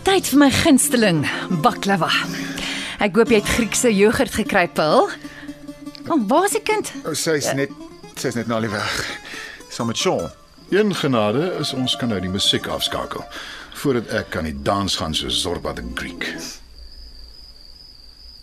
Tyd 0.00 0.28
vir 0.32 0.38
my 0.40 0.48
gunsteling, 0.54 1.24
baklava. 1.64 2.08
Ek 3.04 3.16
hoop 3.16 3.30
jy 3.32 3.40
het 3.40 3.48
Griekse 3.52 3.90
jogurt 3.92 4.32
gekry, 4.32 4.66
Paul. 4.72 5.10
Oh, 6.08 6.18
waar 6.28 6.46
is 6.48 6.56
die 6.56 6.62
kind? 6.64 6.88
O, 7.04 7.12
sy's 7.16 7.50
net 7.56 7.72
sy's 8.20 8.36
net 8.36 8.48
nou 8.50 8.58
al 8.60 8.68
weg. 8.72 8.96
Saam 9.72 9.90
met 9.92 10.00
Sean. 10.00 10.30
Een 10.70 10.94
genade 10.94 11.50
is 11.60 11.72
ons 11.74 11.96
kan 12.00 12.12
nou 12.12 12.20
die 12.22 12.30
musiek 12.30 12.68
afskakel 12.70 13.24
voordat 13.80 14.10
ek 14.20 14.28
kan 14.34 14.44
die 14.44 14.56
dans 14.66 14.96
gaan 15.00 15.14
so 15.16 15.30
Zorba 15.32 15.72
the 15.72 15.84
Greek. 15.96 16.26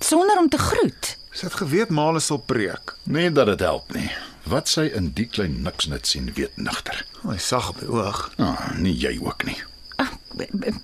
Sonder 0.01 0.39
om 0.41 0.49
te 0.49 0.57
groet. 0.57 1.13
Sy 1.31 1.45
het 1.45 1.57
geweet 1.59 1.93
Male 1.93 2.19
sal 2.23 2.41
preek. 2.41 2.95
Nee 3.05 3.29
dat 3.31 3.51
dit 3.51 3.61
help 3.65 3.93
nie. 3.93 4.09
Wat 4.49 4.69
sy 4.71 4.87
in 4.97 5.11
die 5.17 5.27
klein 5.29 5.61
niks 5.65 5.89
net 5.91 6.09
sien 6.09 6.31
weet 6.33 6.57
nigter. 6.57 7.03
Hy 7.27 7.37
sag 7.37 7.69
op 7.73 7.81
die 7.83 7.89
oog. 7.91 8.27
Ah, 8.41 8.71
nie 8.77 8.95
jy 8.97 9.17
ook 9.21 9.45
nie. 9.45 9.57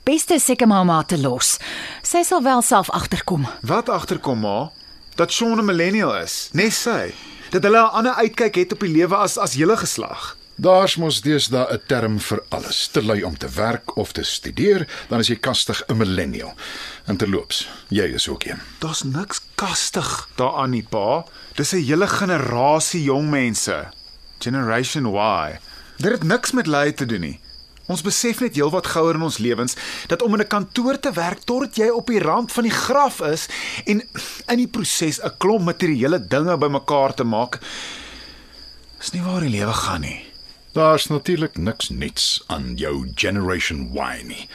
Beste 0.03 0.39
seker 0.39 0.67
maar 0.67 0.81
om 0.81 0.89
haar 0.89 1.05
te 1.05 1.17
los. 1.17 1.57
Sy 2.01 2.23
sal 2.23 2.43
wel 2.43 2.61
self 2.61 2.89
agterkom. 2.89 3.47
Wat 3.61 3.89
agterkom 3.89 4.39
ma? 4.39 4.71
Dat 5.15 5.31
Sean 5.31 5.59
'n 5.59 5.65
millennial 5.65 6.15
is, 6.17 6.49
nes 6.53 6.81
sy. 6.81 7.13
Dat 7.49 7.63
hulle 7.63 7.81
'n 7.81 7.93
ander 7.93 8.13
uitkyk 8.13 8.55
het 8.55 8.73
op 8.73 8.79
die 8.79 8.89
lewe 8.89 9.15
as 9.15 9.37
as 9.37 9.53
hele 9.53 9.77
geslag. 9.77 10.37
Daar's 10.55 10.95
mos 10.97 11.21
deesdae 11.21 11.73
'n 11.73 11.81
term 11.87 12.19
vir 12.19 12.43
alles. 12.49 12.87
Te 12.87 13.03
lui 13.03 13.23
om 13.23 13.37
te 13.37 13.49
werk 13.49 13.97
of 13.97 14.11
te 14.11 14.23
studeer, 14.23 14.87
dan 15.09 15.19
is 15.19 15.27
jy 15.27 15.35
kastig 15.35 15.83
'n 15.87 15.97
millennial. 15.97 16.53
En 17.05 17.17
terloops, 17.17 17.69
jy 17.87 18.03
is 18.03 18.27
ook 18.27 18.43
een. 18.43 18.59
Daar's 18.79 19.03
niks 19.03 19.41
kastig 19.55 20.29
daaraan 20.35 20.69
nie, 20.69 20.83
pa. 20.89 21.25
Dis 21.55 21.73
'n 21.73 21.85
hele 21.85 22.07
generasie 22.07 23.03
jong 23.03 23.29
mense. 23.29 23.87
Generation 24.39 25.05
Y. 25.05 25.59
Dit 25.97 26.11
het 26.11 26.23
niks 26.23 26.51
met 26.51 26.67
lui 26.67 26.93
te 26.93 27.05
doen 27.05 27.21
nie. 27.21 27.39
Ons 27.91 28.01
besef 28.01 28.39
net 28.39 28.55
heelwat 28.55 28.87
gouer 28.93 29.17
in 29.17 29.25
ons 29.27 29.37
lewens 29.43 29.75
dat 30.07 30.21
om 30.23 30.33
in 30.33 30.41
'n 30.41 30.47
kantoor 30.47 30.99
te 30.99 31.11
werk 31.11 31.43
totdat 31.43 31.75
jy 31.75 31.89
op 31.89 32.07
die 32.07 32.19
rand 32.19 32.51
van 32.51 32.63
die 32.63 32.71
graf 32.71 33.19
is 33.21 33.47
en 33.85 34.01
in 34.47 34.57
die 34.57 34.67
proses 34.67 35.19
'n 35.19 35.37
klomp 35.37 35.65
materiële 35.65 36.27
dinge 36.27 36.57
bymekaar 36.57 37.13
te 37.13 37.23
maak, 37.23 37.59
is 38.99 39.11
nie 39.11 39.21
waar 39.21 39.41
die 39.41 39.49
lewe 39.49 39.73
gaan 39.73 40.01
nie. 40.01 40.33
Daar's 40.73 41.07
natuurlik 41.07 41.57
niks 41.57 41.89
nuuts 41.89 42.43
aan 42.47 42.75
jou 42.75 43.11
Generation 43.15 43.91
Y 43.93 44.23
nie. 44.23 44.47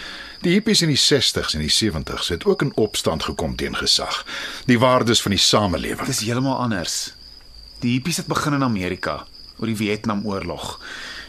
Die 0.42 0.52
hippies 0.52 0.82
in 0.82 0.88
die 0.88 0.98
60s 0.98 1.54
en 1.54 1.60
die 1.60 1.70
70s 1.70 2.28
het 2.28 2.44
ook 2.44 2.62
in 2.62 2.72
opstand 2.74 3.22
gekom 3.22 3.56
teen 3.56 3.76
gesag. 3.76 4.24
Die 4.66 4.78
waardes 4.78 5.22
van 5.22 5.30
die 5.30 5.40
samelewing. 5.40 6.06
Dit 6.06 6.08
is 6.08 6.24
heeltemal 6.26 6.58
anders. 6.58 7.14
Die 7.80 7.92
hippies 7.92 8.16
het 8.16 8.26
begin 8.26 8.52
in 8.52 8.62
Amerika 8.62 9.26
oor 9.58 9.66
die 9.66 9.76
Vietnamoorlog 9.76 10.80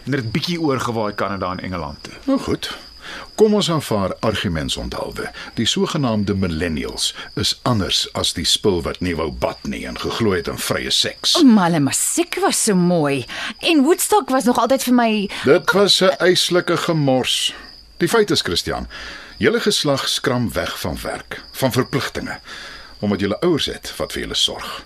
en 0.09 0.15
dit 0.15 0.23
het 0.23 0.31
bietjie 0.33 0.61
oorgewaai 0.61 1.13
Kanada 1.13 1.51
en 1.51 1.59
Engeland 1.59 2.03
toe. 2.03 2.13
Nou 2.25 2.39
goed. 2.39 2.71
Kom 3.37 3.53
ons 3.53 3.69
aanvaar 3.69 4.15
argumentsonthoude. 4.25 5.29
Die 5.53 5.65
sogenaamde 5.69 6.33
millennials 6.33 7.11
is 7.37 7.59
anders 7.61 8.07
as 8.17 8.33
die 8.33 8.45
spul 8.45 8.81
wat 8.85 8.99
nie 9.05 9.13
wou 9.17 9.29
bad 9.31 9.61
nie 9.69 9.83
en 9.89 9.99
geglo 10.01 10.33
het 10.33 10.49
in 10.49 10.57
vrye 10.57 10.89
seks. 10.93 11.37
Maar 11.45 11.77
die 11.77 11.83
musiek 11.85 12.39
was 12.41 12.63
so 12.63 12.75
mooi 12.75 13.25
en 13.59 13.85
Woodstock 13.85 14.33
was 14.33 14.49
nog 14.49 14.57
altyd 14.57 14.87
vir 14.89 14.97
my 14.97 15.11
Dit 15.45 15.71
was 15.77 16.01
'n 16.01 16.17
eislike 16.17 16.77
gemors. 16.77 17.53
Die 17.97 18.09
feit 18.09 18.31
is, 18.31 18.41
Christian, 18.41 18.87
julle 19.37 19.59
geslag 19.59 20.07
skram 20.07 20.53
weg 20.53 20.79
van 20.79 20.97
werk, 21.01 21.43
van 21.51 21.71
verpligtinge, 21.71 22.39
omdat 22.99 23.19
julle 23.19 23.39
ouers 23.39 23.65
het 23.65 23.93
wat 23.97 24.11
vir 24.11 24.21
julle 24.21 24.35
sorg. 24.35 24.85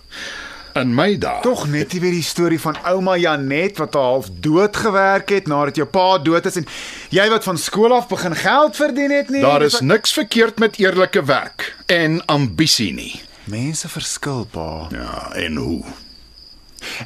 In 0.80 0.94
my 0.98 1.18
dae 1.22 1.42
Tog 1.46 1.68
net 1.70 1.94
nie 1.94 2.00
weer 2.02 2.16
die 2.16 2.26
storie 2.26 2.58
van 2.62 2.78
ouma 2.90 3.14
Janet 3.22 3.78
wat 3.78 3.94
half 3.94 4.30
dood 4.42 4.78
gewerk 4.78 5.30
het 5.30 5.48
nadat 5.52 5.78
jou 5.78 5.86
pa 5.86 6.18
dood 6.18 6.48
is 6.50 6.58
en 6.62 6.66
jy 7.14 7.28
wat 7.30 7.46
van 7.46 7.60
skool 7.62 7.94
af 7.94 8.08
begin 8.10 8.34
geld 8.36 8.76
verdien 8.76 9.12
het 9.14 9.30
nie. 9.30 9.42
daar 9.42 9.62
is 9.62 9.80
niks 9.86 10.14
verkeerd 10.18 10.58
met 10.60 10.80
eerlike 10.82 11.22
werk 11.30 11.76
en 11.86 12.26
ambisie 12.26 12.94
nie. 12.94 13.22
mense 13.46 13.90
verskil, 13.90 14.46
pa. 14.50 14.88
Ja, 14.92 15.30
en 15.36 15.56
hoe? 15.56 15.84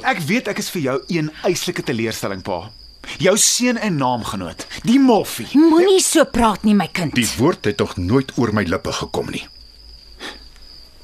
Ek 0.02 0.20
weet 0.26 0.48
ek 0.48 0.58
is 0.62 0.70
vir 0.70 0.82
jou 0.82 0.96
een 1.08 1.28
eislike 1.44 1.82
teleurstelling, 1.82 2.42
pa. 2.42 2.70
Jou 3.18 3.34
seun 3.36 3.76
en 3.76 3.96
naamgenoot, 3.98 4.64
die 4.84 5.00
moffie. 5.00 5.48
Moenie 5.58 6.00
so 6.04 6.24
praat 6.24 6.64
nie, 6.64 6.74
my 6.74 6.88
kind. 6.92 7.14
Die 7.14 7.28
woord 7.36 7.64
het 7.68 7.76
tog 7.80 7.96
nooit 7.96 8.32
oor 8.38 8.52
my 8.52 8.64
lippe 8.68 8.92
gekom 8.92 9.30
nie. 9.34 9.44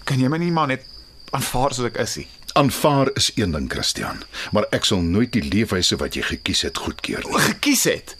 Kan 0.04 0.20
jy 0.20 0.28
my 0.28 0.38
nie 0.38 0.52
maar 0.54 0.69
net 0.72 0.84
aanvaar 1.34 1.75
soos 1.75 1.91
ek 1.91 2.00
is 2.04 2.16
nie? 2.22 2.26
Aanvaar 2.54 3.10
is 3.15 3.32
een 3.34 3.50
ding, 3.50 3.70
Christian, 3.72 4.22
maar 4.54 4.66
ek 4.70 4.84
sal 4.87 5.00
nooit 5.03 5.32
die 5.34 5.42
leefwyse 5.42 5.97
wat 5.98 6.15
jy 6.15 6.22
gekies 6.22 6.60
het 6.62 6.78
goedkeur 6.78 7.25
nie. 7.26 7.38
gekies 7.48 7.82
het. 7.91 8.12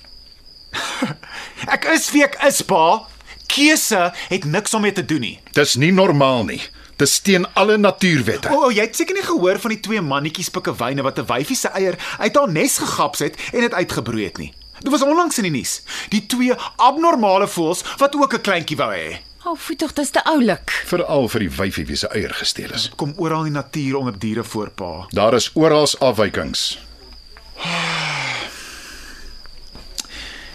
ek 1.75 1.85
is 1.93 2.09
wie 2.11 2.25
ek 2.27 2.35
is, 2.43 2.59
pa. 2.67 3.07
Keuse 3.47 4.09
het 4.29 4.45
niks 4.51 4.75
om 4.75 4.83
mee 4.83 4.93
te 4.93 5.05
doen 5.07 5.23
nie. 5.23 5.37
Dis 5.55 5.77
nie 5.79 5.93
normaal 5.95 6.43
nie. 6.49 6.59
Dis 6.99 7.15
teen 7.23 7.47
alle 7.55 7.77
natuurwette. 7.79 8.51
O, 8.51 8.67
oh, 8.67 8.73
jy 8.75 8.89
het 8.89 8.99
seker 8.99 9.15
nie 9.15 9.23
gehoor 9.23 9.61
van 9.63 9.75
die 9.77 9.83
twee 9.87 10.03
mannetjies 10.03 10.51
pikkewyne 10.55 11.07
wat 11.07 11.19
'n 11.23 11.31
wyfie 11.31 11.57
se 11.57 11.71
eier 11.71 11.95
uit 12.19 12.35
haar 12.35 12.51
nes 12.51 12.79
gegaps 12.79 13.23
het 13.23 13.39
en 13.53 13.61
dit 13.61 13.75
uitgebroei 13.75 14.25
het 14.25 14.39
nie. 14.39 14.51
Dit 14.81 14.91
was 14.91 15.03
onlangs 15.07 15.39
in 15.39 15.47
die 15.47 15.55
nuus. 15.55 15.83
Die 16.11 16.27
twee 16.27 16.55
abnormale 16.77 17.47
voëls 17.47 17.85
wat 18.03 18.17
ook 18.19 18.35
'n 18.35 18.41
kleintjie 18.41 18.77
wou 18.77 18.91
hê. 18.91 19.23
O, 19.45 19.51
oh, 19.51 19.59
voet 19.61 19.79
tog, 19.79 19.93
dis 19.93 20.11
te 20.11 20.23
oulik. 20.25 20.73
Veral 20.89 21.27
vir 21.29 21.43
die 21.45 21.51
wyfie 21.53 21.83
wie 21.85 21.99
se 22.01 22.09
eier 22.17 22.33
gesteel 22.33 22.71
is. 22.73 22.87
Kom 22.97 23.11
oral 23.21 23.45
in 23.45 23.53
die 23.53 23.59
natuur 23.59 23.99
onder 23.99 24.15
diere 24.19 24.45
voor, 24.45 24.71
pa. 24.73 24.93
Daar 25.13 25.35
is 25.37 25.51
oral 25.53 25.85
afwykings. 26.01 26.63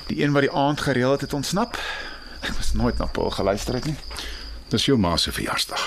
Die 0.10 0.24
een 0.24 0.34
wat 0.34 0.48
die 0.48 0.52
aand 0.52 0.82
gereël 0.82 1.12
het, 1.12 1.22
het 1.22 1.36
ontsnap. 1.38 1.78
Ek 2.42 2.56
was 2.58 2.72
nooit 2.74 2.98
na 2.98 3.06
Paul 3.06 3.30
geluister 3.30 3.78
het 3.78 3.86
nie. 3.86 3.98
Dis 4.74 4.88
jou 4.90 4.98
ma 4.98 5.12
se 5.22 5.32
verjaarsdag. 5.38 5.84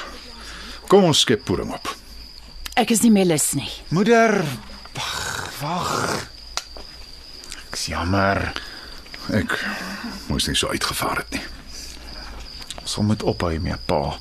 Kom 0.87 1.09
ons 1.09 1.25
skep 1.27 1.43
pudding 1.49 1.73
op. 1.75 1.91
Ek 2.79 2.93
is 2.95 3.03
nie 3.03 3.11
meer 3.11 3.27
lus 3.27 3.49
nie. 3.59 3.71
Moeder, 3.91 4.45
wag, 4.95 5.51
wag. 5.59 5.91
Ek's 7.67 7.89
jammer. 7.91 8.53
Ek 9.35 9.59
moes 10.31 10.47
nie 10.47 10.55
so 10.55 10.71
uitgevaar 10.71 11.25
het 11.25 11.35
nie. 11.35 11.43
Ons 12.83 12.97
sal 12.97 13.07
moet 13.07 13.23
ophou 13.23 13.51
hiermee, 13.53 13.79
pa. 13.87 14.19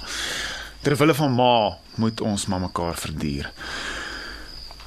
Terwille 0.86 1.16
van 1.18 1.34
ma 1.34 1.54
moet 2.02 2.22
ons 2.22 2.46
maar 2.46 2.62
mekaar 2.62 2.98
verduur. 2.98 3.50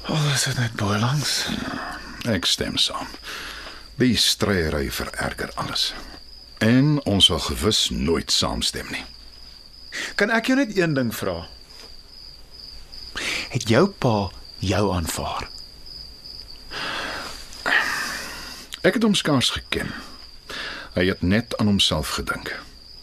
O, 0.07 0.13
oh, 0.13 0.27
is 0.33 0.45
dit 0.47 0.59
net 0.59 0.75
baie 0.79 0.99
langs. 0.99 1.33
Ek 2.31 2.47
stem 2.47 2.77
saam. 2.79 3.09
Die 3.99 4.15
stryery 4.19 4.87
vererger 4.91 5.51
alles. 5.59 5.89
En 6.63 6.97
ons 7.03 7.27
sal 7.27 7.41
gewis 7.49 7.89
nooit 7.91 8.31
saamstem 8.31 8.87
nie. 8.91 9.03
Kan 10.19 10.31
ek 10.31 10.51
jou 10.51 10.57
net 10.59 10.75
een 10.77 10.95
ding 10.95 11.11
vra? 11.15 11.45
Het 13.51 13.67
jou 13.71 13.87
pa 13.91 14.15
jou 14.63 14.83
aanvaar? 14.95 15.49
Ek 18.85 18.99
het 18.99 19.03
hom 19.03 19.15
skaars 19.17 19.55
geken. 19.55 19.91
Hy 20.95 21.07
het 21.09 21.23
net 21.23 21.57
aan 21.59 21.71
homself 21.71 22.15
gedink. 22.19 22.53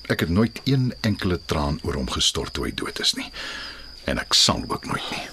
Ek 0.07 0.21
het 0.21 0.29
nooit 0.29 0.61
een 0.65 0.95
enkele 1.01 1.41
traan 1.45 1.79
oor 1.83 1.95
hom 1.95 2.11
gestort 2.11 2.53
toe 2.53 2.67
hy 2.67 2.75
dood 2.75 2.99
is 3.01 3.15
nie. 3.15 3.31
En 4.05 4.19
ek 4.19 4.35
sal 4.35 4.65
ook 4.69 4.87
nooit 4.87 5.11
nie. 5.11 5.29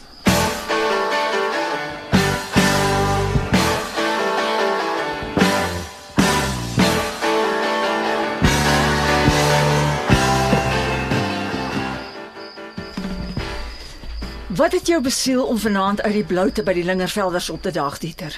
Wat 14.60 14.72
het 14.72 14.88
jou 14.88 15.02
besiel 15.02 15.46
om 15.46 15.58
vanaand 15.58 16.02
uit 16.02 16.14
die 16.14 16.24
bloute 16.24 16.64
by 16.68 16.74
die 16.76 16.84
Lingervelders 16.84 17.50
op 17.50 17.62
te 17.62 17.72
daag, 17.72 17.98
Dieter? 17.98 18.36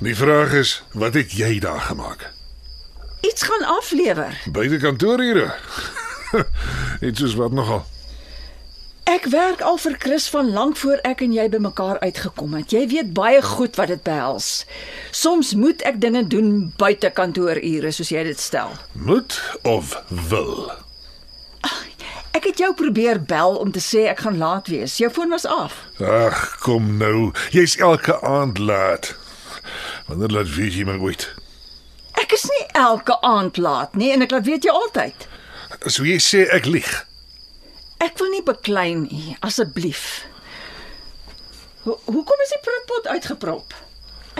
Die 0.00 0.16
vraag 0.16 0.52
is, 0.56 0.82
wat 0.96 1.14
het 1.14 1.36
jy 1.36 1.58
daar 1.60 1.80
gemaak? 1.80 2.30
Iets 3.30 3.42
gaan 3.42 3.64
aflewer. 3.76 4.40
Beide 4.52 4.78
kantoorure. 4.78 5.54
Dit 7.00 7.16
soos 7.16 7.34
wat 7.40 7.52
nogal. 7.52 7.84
Ek 9.10 9.24
werk 9.30 9.62
al 9.66 9.78
vir 9.82 9.94
Chris 9.98 10.28
van 10.30 10.50
lank 10.54 10.76
voor 10.76 11.00
ek 11.06 11.22
en 11.24 11.32
jy 11.34 11.48
bymekaar 11.50 11.98
uitgekom 12.02 12.54
het. 12.58 12.70
Jy 12.74 12.84
weet 12.92 13.08
baie 13.14 13.40
goed 13.42 13.78
wat 13.78 13.90
dit 13.90 14.02
behels. 14.06 14.50
Soms 15.10 15.54
moet 15.58 15.82
ek 15.82 15.98
dinge 16.02 16.22
doen 16.30 16.68
buite 16.78 17.10
kantoorure, 17.10 17.90
soos 17.94 18.12
jy 18.14 18.22
dit 18.28 18.38
stel. 18.40 18.76
Moet 18.92 19.40
of 19.66 19.96
wil? 20.30 20.70
Ek 22.30 22.46
het 22.46 22.60
jou 22.62 22.70
probeer 22.78 23.18
bel 23.26 23.56
om 23.58 23.72
te 23.74 23.82
sê 23.82 24.06
ek 24.08 24.22
gaan 24.24 24.38
laat 24.38 24.70
wees. 24.70 24.94
Jou 25.02 25.10
foon 25.10 25.34
was 25.34 25.44
af. 25.44 25.74
Ag, 25.98 26.38
kom 26.62 26.92
nou. 27.02 27.32
Jy's 27.50 27.74
elke 27.82 28.14
aand 28.22 28.58
laat. 28.62 29.10
Wanneer 30.06 30.30
laat 30.38 30.54
weet 30.54 30.78
jy 30.78 30.86
my 30.86 30.94
ooit? 31.02 31.26
Ek 32.22 32.32
is 32.38 32.46
nie 32.46 32.59
elke 32.72 33.20
aand 33.20 33.56
laat 33.56 33.94
nie 33.94 34.12
en 34.12 34.22
ek 34.22 34.34
laat 34.34 34.46
weet 34.46 34.64
jy 34.64 34.74
altyd. 34.74 35.28
So 35.86 36.04
jy 36.04 36.18
sê 36.22 36.46
ek 36.52 36.66
lieg. 36.66 36.90
Ek 38.00 38.16
wil 38.18 38.30
nie 38.32 38.42
beklei 38.44 38.94
nie, 38.96 39.36
asseblief. 39.44 40.24
Ho 41.84 41.98
hoekom 42.04 42.42
is 42.44 42.52
die 42.54 42.62
prutpot 42.64 43.08
uitgeprop? 43.12 43.74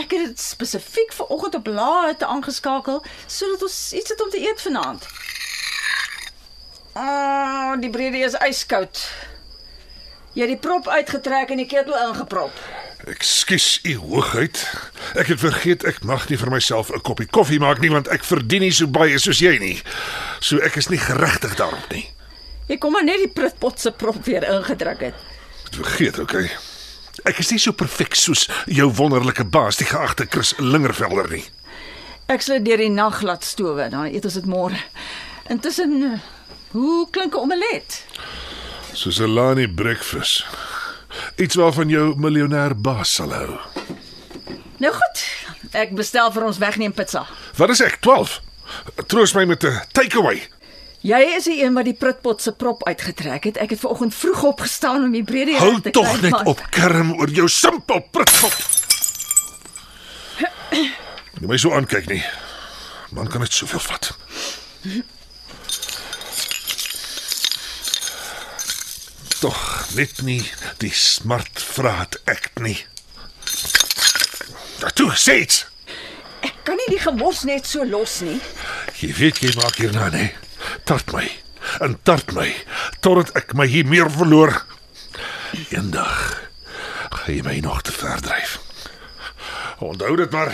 Ek 0.00 0.12
het 0.14 0.30
dit 0.30 0.40
spesifiek 0.40 1.12
vir 1.12 1.32
oggend 1.34 1.56
op 1.58 1.68
laat 1.68 2.22
aangeskakel 2.24 3.02
sodat 3.26 3.64
ons 3.68 3.78
iets 3.96 4.12
het 4.14 4.22
om 4.24 4.30
te 4.32 4.40
eet 4.40 4.60
vanaand. 4.60 5.08
Ah, 6.92 7.76
die 7.80 7.90
brede 7.90 8.24
is 8.26 8.36
yskoud. 8.48 9.02
Jy 10.34 10.46
het 10.46 10.52
die 10.54 10.62
prop 10.62 10.88
uitgetrek 10.88 11.50
en 11.50 11.62
die 11.62 11.68
ketel 11.70 11.96
ingeprop. 12.08 12.54
Ekskuus, 13.08 13.80
u 13.82 13.96
hoogheid. 13.96 14.60
Ek 15.16 15.26
het 15.32 15.40
vergeet 15.40 15.84
ek 15.88 16.02
mag 16.04 16.26
nie 16.28 16.36
vir 16.38 16.50
myself 16.52 16.90
'n 16.92 17.00
koppie 17.00 17.26
koffie 17.26 17.58
maak 17.58 17.80
nie 17.80 17.90
want 17.90 18.08
ek 18.08 18.24
verdien 18.24 18.60
nie 18.60 18.72
so 18.72 18.86
baie 18.86 19.18
soos 19.18 19.38
jy 19.40 19.58
nie. 19.58 19.82
So 20.40 20.58
ek 20.58 20.76
is 20.76 20.88
nie 20.88 20.98
geregtig 20.98 21.56
daarop 21.56 21.92
nie. 21.92 22.10
Jy 22.68 22.76
kom 22.76 22.92
maar 22.92 23.04
net 23.04 23.18
die 23.18 23.32
prutpot 23.32 23.80
se 23.80 23.90
prop 23.90 24.24
weer 24.24 24.44
ingedruk 24.44 25.00
het. 25.00 25.14
Ek 25.14 25.64
het 25.64 25.76
vergeet, 25.76 26.18
okay. 26.18 26.50
Ek 27.24 27.38
is 27.38 27.50
nie 27.50 27.58
so 27.58 27.72
perfek 27.72 28.14
soos 28.14 28.48
jou 28.66 28.92
wonderlike 28.92 29.44
baas, 29.44 29.76
die 29.76 29.86
geagte 29.86 30.26
Chris 30.30 30.54
Lingervelder 30.58 31.30
nie. 31.30 31.44
Ek 32.30 32.42
sal 32.42 32.62
deur 32.62 32.76
die 32.76 32.90
nag 32.90 33.22
laat 33.22 33.44
stowe, 33.44 33.88
dan 33.90 34.06
eet 34.06 34.24
ons 34.24 34.34
dit 34.34 34.46
môre. 34.46 34.78
Intussen 35.50 36.02
eh, 36.02 36.20
hoe 36.72 37.10
klink 37.10 37.34
'n 37.34 37.38
omelet? 37.38 38.04
Soos 38.92 39.18
'n 39.18 39.34
Lani 39.34 39.66
breakfast. 39.66 40.44
Iets 41.36 41.54
waarvan 41.58 41.88
jou 41.88 42.14
miljonair 42.16 42.74
baas 42.76 43.14
sal 43.14 43.32
hou. 43.34 43.58
Nou 44.80 44.92
goed, 44.94 45.24
ek 45.76 45.90
bestel 45.94 46.30
vir 46.32 46.44
ons 46.44 46.58
wegneem 46.58 46.92
pizza. 46.92 47.26
Wat 47.56 47.70
is 47.70 47.80
ek? 47.84 47.98
12. 48.00 48.40
Troos 49.06 49.34
my 49.34 49.44
met 49.44 49.64
'n 49.64 49.80
takeaway. 49.92 50.40
Jy 51.02 51.20
is 51.36 51.44
die 51.44 51.62
een 51.64 51.74
wat 51.74 51.84
die 51.84 51.94
prutpot 51.96 52.42
se 52.42 52.52
prop 52.52 52.84
uitgetrek 52.86 53.44
het. 53.44 53.56
Ek 53.56 53.70
het 53.70 53.80
ver 53.80 53.90
oggend 53.90 54.14
vroeg 54.14 54.42
opgestaan 54.42 55.04
om 55.04 55.12
die 55.12 55.24
brede 55.24 55.56
Hou 55.56 55.80
te 55.80 55.90
tog 55.90 56.04
kry, 56.12 56.20
net 56.22 56.30
maar- 56.30 56.46
op 56.46 56.60
kerm 56.70 57.12
oor 57.18 57.28
jou 57.30 57.48
simpel 57.48 58.00
prutkop. 58.10 58.52
Jy 61.40 61.46
my 61.50 61.56
so 61.56 61.72
aankyk 61.72 62.06
nie. 62.08 62.22
Man 63.10 63.26
kan 63.28 63.40
dit 63.40 63.52
soveel 63.52 63.80
vat. 63.80 64.12
Tog 69.40 69.56
net 69.96 70.18
nie 70.20 70.42
die 70.82 70.92
smart 70.92 71.62
vraat 71.64 72.18
ek 72.28 72.50
nie. 72.60 72.76
Toe 74.98 75.14
sê 75.16 75.38
iets. 75.46 75.62
Ek 76.44 76.58
kan 76.68 76.76
nie 76.76 76.90
die 76.92 77.00
gemors 77.00 77.46
net 77.48 77.64
so 77.68 77.86
los 77.88 78.18
nie. 78.20 78.36
Jy 79.00 79.14
weet 79.16 79.40
jy 79.40 79.54
maak 79.56 79.78
hierna 79.80 80.10
nê. 80.12 80.26
Tart 80.84 81.08
my. 81.16 81.24
En 81.80 81.96
tart 82.04 82.34
my 82.36 82.50
totdat 83.00 83.32
ek 83.40 83.54
my 83.56 83.64
hier 83.70 83.88
meer 83.88 84.12
verloor. 84.12 84.52
Eendag 85.72 86.20
gaan 87.08 87.32
jy 87.32 87.40
my 87.46 87.56
nog 87.64 87.80
te 87.88 87.96
ver 87.96 88.20
dryf. 88.20 88.58
Onthou 89.80 90.12
dit 90.20 90.36
maar. 90.36 90.52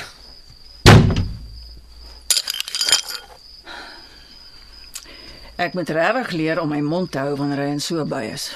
Ek 5.57 5.75
moet 5.75 5.91
regtig 5.91 6.31
leer 6.39 6.63
om 6.63 6.71
my 6.71 6.83
mond 6.85 7.11
te 7.11 7.19
hou 7.19 7.35
wanneer 7.35 7.65
hy 7.65 7.69
in 7.75 7.83
so 7.83 8.07
bui 8.07 8.29
is. 8.31 8.51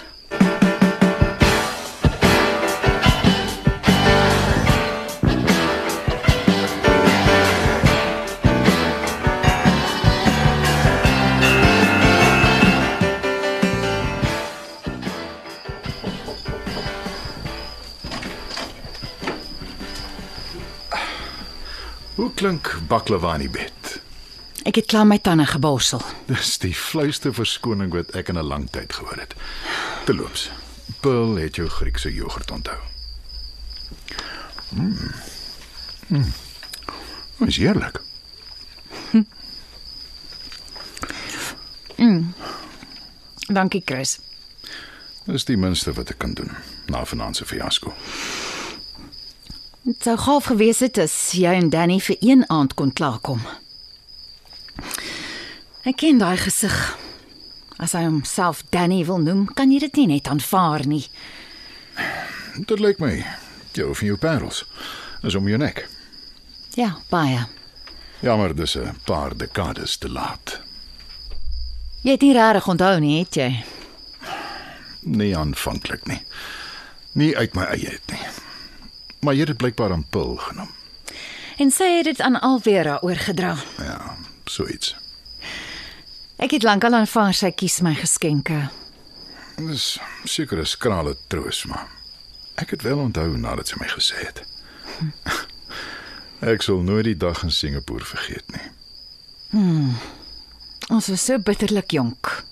Klink 22.40 22.72
baklava 22.88 23.34
in 23.36 23.44
die 23.44 23.52
bed? 23.52 24.00
Ek 24.68 24.80
het 24.80 24.88
klaar 24.88 25.06
my 25.08 25.18
tande 25.20 25.44
geborsel. 25.48 26.00
Dis 26.28 26.56
die 26.62 26.74
fluiste 26.76 27.32
verskoning 27.36 27.92
wat 27.92 28.14
ek 28.16 28.32
in 28.32 28.38
'n 28.38 28.46
lang 28.48 28.70
tyd 28.70 28.92
gehoor 28.92 29.20
het. 29.20 29.34
Terloops, 30.04 30.50
Pearl 31.00 31.36
het 31.36 31.56
jou 31.56 31.68
Griekse 31.68 32.12
jogurt 32.14 32.50
onthou. 32.50 32.78
Mm. 34.68 34.96
Mm. 36.08 36.32
Is 37.46 37.56
heerlik. 37.56 38.00
Dankie, 43.50 43.82
Chris. 43.84 44.18
Dis 45.24 45.44
die 45.44 45.56
minste 45.56 45.92
wat 45.92 46.10
ek 46.10 46.18
kan 46.22 46.32
doen 46.38 46.52
na 46.86 47.04
vanaand 47.04 47.36
se 47.36 47.44
fiasco. 47.44 47.94
Dit 49.82 50.02
sou 50.04 50.16
gaaf 50.20 50.44
gewees 50.50 50.82
het 50.84 50.98
as 51.00 51.14
jy 51.32 51.54
en 51.56 51.70
Danny 51.72 51.96
vir 52.04 52.16
een 52.20 52.42
aand 52.52 52.74
kon 52.76 52.90
klaarkom. 52.92 53.40
Ek 55.88 55.96
ken 56.02 56.20
daai 56.20 56.36
gesig. 56.36 56.74
As 57.80 57.94
hy 57.96 58.02
homself 58.04 58.60
Danny 58.68 59.00
wil 59.08 59.22
noem, 59.24 59.46
kan 59.56 59.72
jy 59.72 59.80
dit 59.86 60.02
nie 60.02 60.10
net 60.10 60.28
aanvaar 60.28 60.84
nie. 60.86 61.06
Dit 62.60 62.76
lyk 62.80 63.00
my 63.00 63.14
jou 63.72 63.94
van 63.96 64.10
jou 64.10 64.18
parels 64.20 64.66
is 65.24 65.34
om 65.38 65.48
jou 65.48 65.56
nek. 65.60 65.86
Ja, 66.76 66.98
baie. 67.08 67.46
Jammer, 68.20 68.54
dis 68.54 68.76
'n 68.76 69.00
paar 69.06 69.36
dekades 69.36 69.96
te 69.96 70.08
laat. 70.08 70.60
Jy 72.02 72.10
het 72.10 72.20
nie 72.20 72.32
regtig 72.32 72.68
onthou 72.68 73.00
nie, 73.00 73.18
het 73.18 73.34
jy? 73.34 73.64
Nie 75.02 75.36
aanvanklik 75.36 76.06
nie. 76.06 76.22
Nie 77.12 77.36
uit 77.36 77.54
my 77.54 77.64
eie 77.64 77.88
uit 77.88 78.10
nie. 78.10 78.49
Maar 79.20 79.34
jy 79.34 79.46
het 79.46 79.56
blykbaar 79.56 79.92
aan 79.92 80.06
Pil 80.10 80.36
genoem. 80.36 80.70
En 81.60 81.70
sy 81.70 81.84
het 81.98 82.04
dit 82.04 82.20
aan 82.20 82.40
Alvera 82.40 82.98
oorgedra. 83.02 83.56
Ja, 83.78 84.16
so 84.44 84.66
iets. 84.66 84.96
Ek 86.40 86.50
het 86.56 86.64
lankal 86.64 86.94
aanvaar 86.96 87.34
sy 87.36 87.50
kies 87.52 87.80
my 87.84 87.92
geskenke. 87.94 88.70
Dis 89.60 89.98
seker 90.24 90.58
'n 90.58 90.66
skrale 90.66 91.16
troos, 91.28 91.64
maar 91.64 91.86
ek 92.56 92.70
het 92.70 92.82
wel 92.82 92.98
onthou 92.98 93.36
nadat 93.36 93.68
sy 93.68 93.76
my 93.80 93.88
gesê 93.88 94.16
het. 94.24 94.42
Ek 96.40 96.62
sal 96.62 96.80
nooit 96.80 97.04
die 97.04 97.16
dag 97.16 97.42
in 97.42 97.50
Singapore 97.50 98.04
vergeet 98.04 98.44
nie. 98.52 98.70
Ons 100.88 101.08
was 101.08 101.24
so 101.24 101.38
bitterlik 101.38 101.90
jonk. 101.90 102.44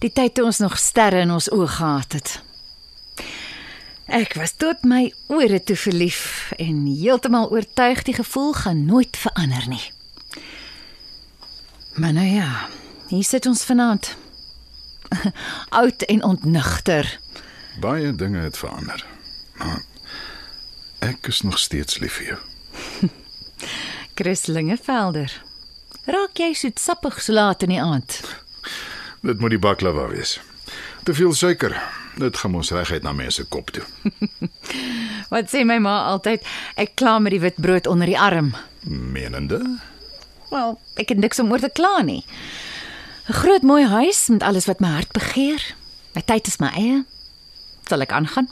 Die 0.00 0.12
tyd 0.12 0.34
toe 0.34 0.44
ons 0.44 0.58
nog 0.58 0.78
sterre 0.78 1.20
in 1.20 1.30
ons 1.30 1.50
oë 1.52 1.66
gehad 1.66 2.12
het. 2.12 2.40
Ek 4.10 4.34
was 4.34 4.56
tot 4.58 4.82
my 4.82 5.12
ore 5.30 5.60
toe 5.62 5.76
verlief 5.78 6.50
en 6.58 6.82
heeltemal 6.82 7.46
oortuig 7.54 8.02
die 8.08 8.14
gevoel 8.16 8.52
gaan 8.58 8.80
nooit 8.84 9.14
verander 9.16 9.68
nie. 9.70 9.84
Maar 11.94 12.12
nou 12.16 12.26
ja, 12.26 12.66
hier 13.06 13.24
sit 13.24 13.46
ons 13.46 13.62
vanaand. 13.64 14.16
Oud 15.80 16.02
en 16.02 16.24
ontnugter. 16.26 17.06
Baie 17.78 18.10
dinge 18.14 18.42
het 18.42 18.58
verander. 18.58 19.06
Maar 19.62 19.78
ek 20.98 21.30
is 21.30 21.44
nog 21.46 21.58
steeds 21.58 22.02
lief 22.02 22.18
vir 22.18 22.32
jou. 22.32 22.40
Chris 24.18 24.46
Lingevelder. 24.50 25.30
Raak 26.10 26.42
jy 26.42 26.50
soetsappig 26.58 27.22
so 27.22 27.38
laat 27.38 27.62
in 27.62 27.76
die 27.76 27.82
aand? 27.82 28.18
Dit 29.22 29.38
moet 29.38 29.54
die 29.54 29.62
baklava 29.62 30.10
wees. 30.10 30.40
Te 31.06 31.14
veel 31.14 31.30
suiker. 31.30 31.78
Dit 32.20 32.36
gaan 32.36 32.54
ons 32.54 32.70
reguit 32.70 33.02
na 33.02 33.12
mense 33.16 33.44
kop 33.48 33.70
toe. 33.72 33.84
Wat 35.32 35.48
sê 35.48 35.62
my 35.64 35.78
ma 35.80 35.94
altyd, 36.10 36.44
ek 36.76 36.96
kla 37.00 37.18
met 37.22 37.32
die 37.32 37.40
witbrood 37.40 37.86
onder 37.88 38.10
die 38.10 38.18
arm. 38.18 38.52
Menende? 38.84 39.60
Wel, 40.50 40.74
ek 41.00 41.14
het 41.14 41.22
niks 41.22 41.40
om 41.40 41.52
oor 41.54 41.62
te 41.62 41.70
kla 41.72 42.02
nie. 42.04 42.24
'n 43.30 43.36
Groot 43.40 43.62
mooi 43.62 43.86
huis 43.86 44.26
met 44.28 44.42
alles 44.42 44.66
wat 44.66 44.80
my 44.80 44.88
hart 44.88 45.12
begeer. 45.14 45.62
My 46.14 46.22
tyd 46.26 46.46
is 46.46 46.58
my 46.58 46.68
eie. 46.74 47.04
Sal 47.86 48.02
ek 48.02 48.12
aangaan? 48.12 48.48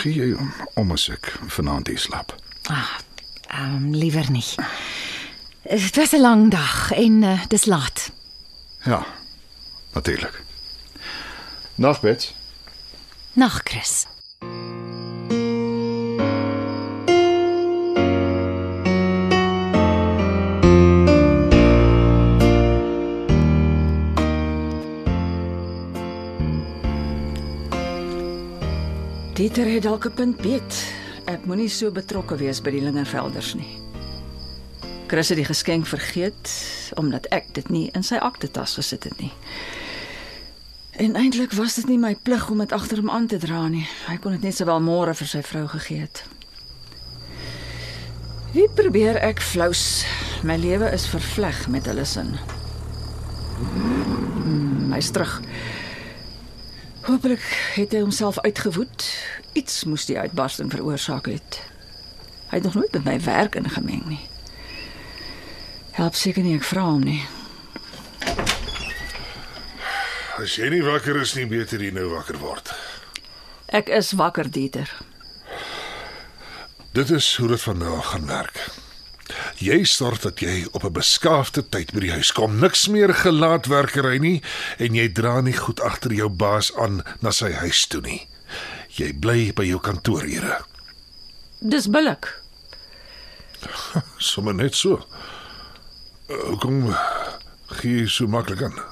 Gee 0.00 0.12
jy 0.12 0.32
om, 0.36 0.52
om 0.74 0.92
as 0.92 1.08
ek 1.08 1.32
vanaand 1.48 1.88
hier 1.88 1.98
slaap. 1.98 2.36
Ah, 2.68 3.00
ehm 3.48 3.76
um, 3.76 3.94
liewer 3.96 4.28
nie. 4.30 4.44
Dit 5.64 5.96
was 5.96 6.12
'n 6.12 6.20
lang 6.20 6.50
dag 6.50 6.92
en 6.92 7.22
uh, 7.22 7.40
dis 7.48 7.64
laat. 7.64 8.10
Ja. 8.84 9.06
Natuurlik. 9.92 10.42
Nag, 11.74 12.00
Bets. 12.00 12.34
Nag, 13.32 13.60
Chris. 13.64 14.06
Dieter 29.34 29.72
het 29.72 29.82
dalk 29.82 30.04
'n 30.04 30.14
punt 30.14 30.36
beet. 30.36 30.92
Ek 31.24 31.44
moenie 31.44 31.68
so 31.68 31.90
betrokke 31.90 32.36
wees 32.36 32.60
by 32.60 32.70
die 32.70 32.80
Lingervelders 32.80 33.54
nie. 33.54 33.78
Chris 35.06 35.28
het 35.28 35.36
die 35.36 35.44
geskenk 35.44 35.86
vergeet 35.86 36.50
omdat 36.94 37.26
ek 37.26 37.54
dit 37.54 37.68
nie 37.68 37.90
in 37.94 38.02
sy 38.02 38.14
aktetas 38.14 38.74
gesit 38.74 39.04
het 39.04 39.18
nie. 39.18 39.32
En 41.00 41.16
eintlik 41.16 41.52
was 41.52 41.74
dit 41.74 41.86
nie 41.88 41.98
my 41.98 42.12
plig 42.22 42.50
om 42.52 42.58
dit 42.60 42.72
agter 42.76 42.98
hom 43.00 43.10
aan 43.10 43.26
te 43.26 43.38
dra 43.40 43.62
nie. 43.72 43.86
Hy 44.04 44.18
kon 44.20 44.34
dit 44.36 44.42
net 44.44 44.58
sowel 44.58 44.82
môre 44.84 45.14
vir 45.16 45.30
sy 45.30 45.40
vrou 45.48 45.62
gegee 45.72 46.02
het. 46.04 46.20
Wie 48.52 48.66
probeer 48.76 49.16
ek 49.24 49.40
flous? 49.40 50.04
My 50.44 50.58
lewe 50.60 50.90
is 50.92 51.08
vervleg 51.08 51.62
met 51.72 51.88
hulle 51.88 52.04
sin. 52.04 52.34
Hmm, 53.62 54.92
hy's 54.92 55.08
terug. 55.16 55.38
Hoopelik 57.08 57.48
het 57.78 57.96
hy 57.96 58.04
homself 58.04 58.36
uitgewoed. 58.44 59.08
Iets 59.56 59.86
moes 59.88 60.04
die 60.04 60.20
uitbarsting 60.20 60.68
veroorsaak 60.68 61.32
het. 61.32 61.62
Hy 62.52 62.60
het 62.60 62.68
nog 62.68 62.76
nooit 62.76 62.92
met 63.00 63.08
my 63.08 63.20
werk 63.24 63.56
ingemeng 63.56 64.04
nie. 64.04 64.24
Help 65.96 66.12
seker 66.12 66.44
nie 66.44 66.58
ek 66.60 66.72
vra 66.74 66.90
hom 66.92 67.08
nie. 67.08 67.22
As 70.40 70.54
jy 70.56 70.70
nie 70.72 70.80
wakker 70.80 71.18
is 71.20 71.34
nie, 71.36 71.44
beter 71.44 71.82
jy 71.84 71.90
nou 71.92 72.06
wakker 72.14 72.38
word. 72.40 72.70
Ek 73.76 73.90
is 73.92 74.14
wakker, 74.16 74.48
Dieter. 74.48 74.88
Dit 76.96 77.10
is 77.12 77.26
hoe 77.36 77.50
dit 77.52 77.60
van 77.60 77.76
nou 77.78 77.98
gaan 78.02 78.24
werk. 78.26 78.60
Jy 79.60 79.82
sorg 79.84 80.22
dat 80.24 80.40
jy 80.40 80.64
op 80.72 80.84
'n 80.84 80.96
beskaafde 80.96 81.62
tyd 81.68 81.92
by 81.92 82.00
die 82.00 82.12
huis 82.16 82.32
kom. 82.32 82.58
Niks 82.58 82.88
meer 82.88 83.12
gelaatwerkery 83.14 84.18
nie 84.18 84.42
en 84.78 84.94
jy 84.94 85.12
dra 85.12 85.40
nie 85.40 85.52
goed 85.52 85.80
agter 85.80 86.12
jou 86.12 86.28
baas 86.28 86.72
aan 86.76 87.04
na 87.20 87.30
sy 87.30 87.52
huis 87.52 87.86
toe 87.86 88.00
nie. 88.00 88.26
Jy 88.96 89.12
bly 89.12 89.52
by 89.52 89.64
jou 89.64 89.78
kantoorure. 89.78 90.64
Dis 91.60 91.86
billik. 91.86 92.40
Sommige 94.18 94.56
net 94.56 94.74
so. 94.74 95.04
Hoekom 96.26 96.96
gee 97.66 98.00
jy 98.00 98.06
so 98.08 98.26
maklik 98.26 98.62
aan? 98.62 98.89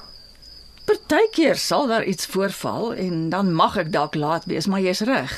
Partykeer 1.09 1.57
sal 1.57 1.87
daar 1.87 2.03
iets 2.03 2.25
voorval 2.25 2.93
en 2.93 3.29
dan 3.29 3.53
mag 3.53 3.77
ek 3.81 3.87
dalk 3.91 4.13
laat 4.15 4.45
wees, 4.45 4.67
maar 4.69 4.83
jy's 4.83 5.01
reg. 5.09 5.31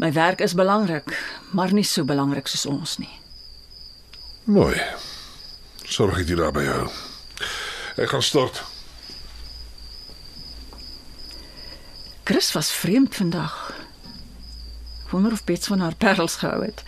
My 0.00 0.08
werk 0.12 0.40
is 0.40 0.54
belangrik, 0.56 1.12
maar 1.52 1.72
nie 1.72 1.84
so 1.84 2.04
belangrik 2.08 2.48
soos 2.48 2.64
ons 2.66 2.96
nie. 3.02 3.12
Mooi. 4.48 4.80
Sorg 5.84 6.16
ek 6.22 6.32
jy 6.32 6.38
daarby 6.40 6.64
hou. 6.64 6.88
Ek 8.00 8.08
gaan 8.14 8.24
stort. 8.24 8.62
Chris 12.24 12.52
was 12.56 12.72
vreemd 12.72 13.14
vandag. 13.20 13.58
Wonder 15.12 15.36
of 15.36 15.44
Bets 15.44 15.68
van 15.68 15.84
haar 15.84 15.98
parels 16.00 16.40
gehou 16.40 16.64
het. 16.64 16.80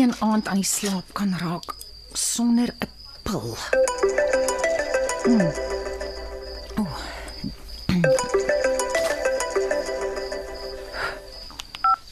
Een 0.00 0.14
aand 0.18 0.48
aan 0.48 0.60
die 0.62 0.64
slaap 0.64 1.12
kan 1.12 1.38
raak 1.38 1.74
sonder 2.12 2.68
'n 2.78 2.88
pil. 3.22 3.56
Mm. 5.24 5.52
Oh. 6.76 6.98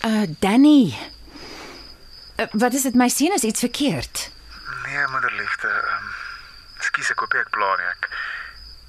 Uh 0.05 0.27
Danny. 0.39 0.99
Uh, 2.37 2.47
wat 2.53 2.73
is 2.73 2.83
dit 2.83 2.95
my 2.95 3.09
sien 3.09 3.33
is 3.33 3.43
iets 3.43 3.61
verkeerd? 3.61 4.31
Nee, 4.87 5.07
moederliefde. 5.11 5.69
Um, 5.69 6.07
Ekskuus, 6.77 7.11
ek 7.11 7.21
nie 7.33 7.41
ek 7.41 7.51
pla 7.51 7.77
nie. 7.77 7.87
Ek 7.87 8.09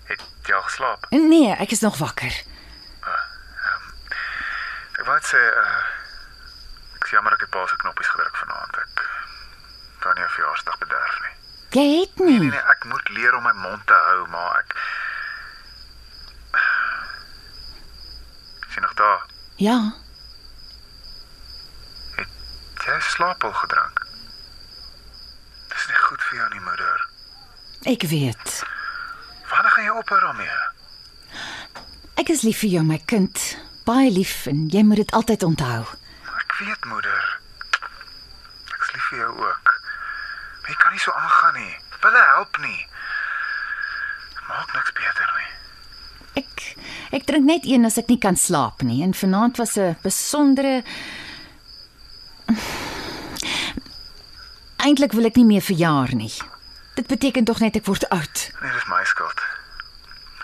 het 0.08 0.22
jy 0.48 0.53
al 0.53 0.62
geslaap? 0.62 1.06
Nee, 1.10 1.56
ek 1.56 1.72
is 1.72 1.79
nog 1.79 1.98
wakker. 1.98 2.44
Ek 5.00 5.06
wou 5.08 5.15
net 5.15 5.27
sê 5.32 5.39
uh 5.39 5.82
ek 7.00 7.08
jammer 7.15 7.34
ek 7.34 7.46
het 7.46 7.51
pa 7.53 7.62
se 7.68 7.75
knoppies 7.82 8.10
gedruk 8.13 8.36
vanaand. 8.44 8.79
Ek 8.84 9.03
wou 10.03 10.13
nie 10.13 10.25
'n 10.25 10.34
verjaarsdag 10.36 10.77
bederf 10.84 11.15
nie. 11.24 11.36
Jy 11.70 12.00
het 12.00 12.16
Nee, 12.20 12.40
nie. 12.40 12.50
nee, 12.50 12.60
ek 12.72 12.86
moet 12.90 13.10
leer 13.10 13.36
om 13.36 13.44
my 13.44 13.52
mond 13.54 13.86
te 13.88 13.94
hou, 13.94 14.28
maar 14.30 14.58
ek 14.64 14.76
Sien 18.70 18.82
nog 18.82 18.94
daar. 18.94 19.26
Ja, 19.56 19.94
Het 22.16 22.28
jy 22.86 23.00
slaap 23.02 23.44
al 23.44 23.54
gedrink? 23.54 24.06
Dis 25.70 25.88
nie 25.88 25.96
goed 25.96 26.22
vir 26.24 26.38
jou 26.40 26.50
nie, 26.54 26.60
moeder. 26.62 27.08
ek 27.86 28.02
weet. 28.04 28.64
Wanneer 29.50 29.72
gaan 29.72 29.84
jy 29.84 29.90
ophou 30.00 30.20
daarmee? 30.20 30.58
Ek 32.16 32.30
is 32.30 32.42
lief 32.42 32.60
vir 32.60 32.70
jou, 32.70 32.84
my 32.84 32.98
kind. 33.06 33.58
Baie 33.86 34.12
lief 34.12 34.46
en 34.46 34.68
jy 34.70 34.84
moet 34.84 34.96
dit 35.04 35.12
altyd 35.12 35.44
onthou. 35.44 35.86
Ek 36.40 36.56
weet, 36.60 36.86
moeder. 36.86 37.40
Ek's 38.76 38.92
lief 38.94 39.08
vir 39.10 39.20
jou 39.20 39.32
ook. 39.38 39.74
Maar 40.62 40.70
jy 40.70 40.76
kan 40.76 40.92
nie 40.92 41.00
so 41.00 41.12
aangaan 41.12 41.38
nie. 41.53 41.75
Pille 42.00 42.24
help 42.36 42.58
nie. 42.63 42.88
Maak 44.48 44.74
niks 44.74 44.91
beter 44.98 45.34
nie. 45.38 45.50
Ek 46.44 46.65
ek 47.12 47.25
drink 47.25 47.46
net 47.46 47.65
een 47.65 47.86
as 47.86 47.98
ek 47.98 48.08
nie 48.08 48.20
kan 48.22 48.38
slaap 48.38 48.82
nie 48.86 49.01
en 49.03 49.13
vanaand 49.13 49.58
was 49.58 49.77
'n 49.77 49.98
besondere 50.03 50.84
Eintlik 54.79 55.12
wil 55.12 55.25
ek 55.25 55.36
nie 55.36 55.46
meer 55.46 55.62
verjaar 55.62 56.13
nie. 56.15 56.34
Dit 56.96 57.08
beteken 57.08 57.44
tog 57.44 57.60
net 57.60 57.75
ek 57.75 57.86
word 57.86 58.10
oud. 58.10 58.38
Nee, 58.62 58.72
dis 58.72 58.88
my 58.88 59.03
skuld. 59.03 59.41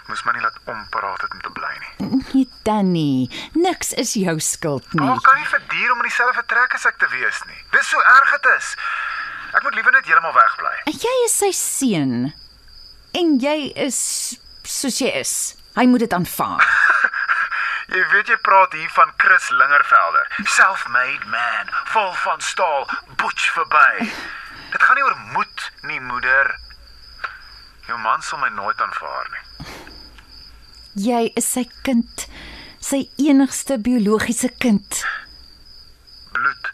Moes 0.07 0.21
my 0.27 0.35
nie 0.35 0.43
laat 0.43 0.57
ompraat 0.69 1.21
het 1.23 1.31
om 1.33 1.41
te 1.41 1.49
bly 1.55 1.71
nie. 1.81 2.21
Nee, 2.33 2.49
Danny, 2.67 3.29
niks 3.53 3.93
is 3.93 4.13
jou 4.13 4.35
skuld 4.39 4.85
nie. 4.93 5.01
Maar 5.01 5.21
kan 5.25 5.39
nie 5.39 5.47
vir 5.49 5.63
dier 5.71 5.91
om 5.93 6.03
in 6.03 6.09
dieselfde 6.09 6.43
trek 6.51 6.75
as 6.77 6.85
ek 6.85 6.99
te 7.01 7.09
wees 7.15 7.41
nie. 7.49 7.57
Dis 7.73 7.89
so 7.89 8.03
erg 8.11 8.35
dit 8.35 8.49
is. 8.57 8.75
Ek 9.55 9.63
moet 9.63 9.75
liewer 9.77 9.93
net 9.95 10.07
heeltemal 10.09 10.33
wegbly. 10.35 10.73
En 10.91 10.97
jy 10.99 11.13
is 11.25 11.35
sy 11.39 11.51
seun. 11.55 12.15
En 13.15 13.37
jy 13.39 13.69
is 13.85 13.99
soos 14.67 14.97
jy 14.99 15.13
is. 15.21 15.35
Hy 15.77 15.85
moet 15.87 16.03
dit 16.03 16.15
aanvaar. 16.15 16.65
Jy 17.93 18.01
weet 18.11 18.31
jy 18.31 18.35
praat 18.41 18.73
hier 18.73 18.89
van 18.95 19.11
Chris 19.21 19.45
Lingervelder, 19.53 20.31
self-made 20.49 21.27
man, 21.29 21.69
vol 21.93 22.09
van 22.23 22.41
staal, 22.41 22.87
butch 23.21 23.45
verby. 23.53 24.07
Dit 24.73 24.81
gaan 24.81 24.97
nie 24.97 25.05
oor 25.05 25.19
moed 25.35 25.65
nie, 25.85 25.99
moeder. 26.01 26.49
Jou 27.85 27.99
man 28.01 28.25
sal 28.25 28.41
my 28.41 28.49
nooit 28.57 28.81
aanvaar 28.81 29.29
nie. 29.35 29.43
Jy 31.09 31.21
is 31.37 31.51
sy 31.53 31.67
kind, 31.85 32.25
sy 32.81 33.03
enigste 33.21 33.77
biologiese 33.85 34.49
kind. 34.57 35.03
Bloed 36.33 36.73